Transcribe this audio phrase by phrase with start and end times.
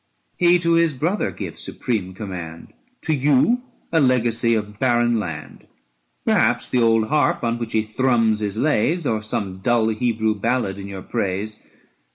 [0.39, 3.61] He to his brother gives supreme command, To you
[3.91, 5.67] a legacy of barren land,
[6.25, 10.79] Perhaps the old harp on which he thrums his lays Or some dull Hebrew ballad
[10.79, 11.61] in your praise.